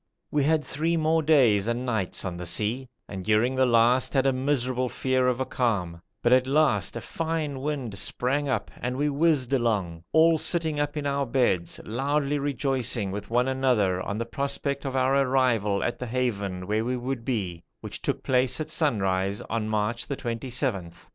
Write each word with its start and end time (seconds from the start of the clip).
We 0.31 0.43
had 0.45 0.63
three 0.63 0.97
more 0.97 1.21
days 1.21 1.67
and 1.67 1.85
nights 1.85 2.25
on 2.25 2.35
the 2.35 2.47
sea, 2.47 2.89
and 3.07 3.23
during 3.23 3.53
the 3.53 3.67
last 3.67 4.15
had 4.15 4.25
a 4.25 4.33
miserable 4.33 4.89
fear 4.89 5.27
of 5.27 5.39
a 5.39 5.45
calm; 5.45 6.01
but 6.23 6.33
at 6.33 6.47
last 6.47 6.95
a 6.97 7.01
fine 7.01 7.59
wind 7.59 7.99
sprang 7.99 8.49
up 8.49 8.71
and 8.79 8.97
we 8.97 9.09
whizzed 9.09 9.53
along, 9.53 10.03
all 10.11 10.39
sitting 10.39 10.79
up 10.79 10.97
in 10.97 11.05
our 11.05 11.27
beds, 11.27 11.79
loudly 11.85 12.39
rejoicing 12.39 13.11
with 13.11 13.29
one 13.29 13.47
another 13.47 14.01
on 14.01 14.17
the 14.17 14.25
prospects 14.25 14.85
of 14.87 14.95
our 14.95 15.15
arrival 15.17 15.83
at 15.83 15.99
the 15.99 16.07
haven 16.07 16.65
where 16.65 16.83
we 16.83 16.97
would 16.97 17.23
be, 17.23 17.63
which 17.81 18.01
took 18.01 18.23
place 18.23 18.59
at 18.59 18.71
sunrise 18.71 19.39
on 19.51 19.69
March 19.69 20.07
the 20.07 20.17
27th. 20.17 21.07